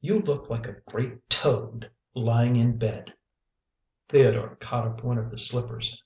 You 0.00 0.20
look 0.20 0.48
like 0.48 0.66
a 0.66 0.80
great 0.86 1.28
toad 1.28 1.90
lying 2.14 2.56
in 2.56 2.78
bed." 2.78 3.12
Theodore 4.08 4.56
caught 4.56 4.86
up 4.86 5.04
one 5.04 5.18
of 5.18 5.30
his 5.30 5.46
slippers. 5.46 6.02